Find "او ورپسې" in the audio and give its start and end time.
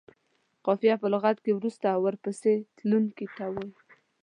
1.95-2.53